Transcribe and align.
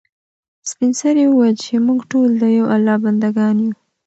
سپین 0.69 0.91
سرې 0.99 1.23
وویل 1.27 1.55
چې 1.63 1.73
موږ 1.87 1.99
ټول 2.11 2.29
د 2.41 2.43
یو 2.57 2.65
الله 2.75 2.95
بنده 3.03 3.29
ګان 3.37 3.55
یو. 3.65 3.73